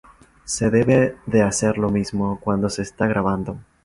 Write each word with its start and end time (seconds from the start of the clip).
Se 0.45 0.71
debe 0.71 1.15
de 1.27 1.43
hacer 1.43 1.77
lo 1.77 1.89
mismo 1.91 2.39
cuando 2.39 2.71
se 2.71 2.81
está 2.81 3.05
grabando. 3.05 3.59